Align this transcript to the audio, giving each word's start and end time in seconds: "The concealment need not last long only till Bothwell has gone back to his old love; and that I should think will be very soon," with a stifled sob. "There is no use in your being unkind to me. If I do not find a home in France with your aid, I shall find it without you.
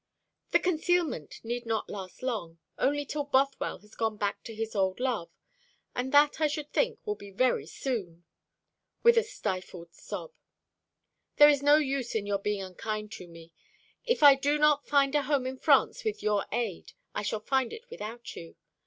"The 0.49 0.57
concealment 0.59 1.39
need 1.43 1.63
not 1.67 1.87
last 1.87 2.23
long 2.23 2.57
only 2.79 3.05
till 3.05 3.23
Bothwell 3.25 3.77
has 3.81 3.93
gone 3.93 4.17
back 4.17 4.43
to 4.45 4.55
his 4.55 4.75
old 4.75 4.99
love; 4.99 5.29
and 5.93 6.11
that 6.11 6.41
I 6.41 6.47
should 6.47 6.73
think 6.73 6.99
will 7.05 7.13
be 7.13 7.29
very 7.29 7.67
soon," 7.67 8.23
with 9.03 9.15
a 9.15 9.21
stifled 9.21 9.93
sob. 9.93 10.31
"There 11.35 11.49
is 11.49 11.61
no 11.61 11.75
use 11.75 12.15
in 12.15 12.25
your 12.25 12.39
being 12.39 12.63
unkind 12.63 13.11
to 13.11 13.27
me. 13.27 13.51
If 14.03 14.23
I 14.23 14.33
do 14.33 14.57
not 14.57 14.87
find 14.87 15.13
a 15.13 15.21
home 15.21 15.45
in 15.45 15.59
France 15.59 16.03
with 16.03 16.23
your 16.23 16.47
aid, 16.51 16.93
I 17.13 17.21
shall 17.21 17.39
find 17.41 17.71
it 17.71 17.87
without 17.91 18.35
you. 18.35 18.55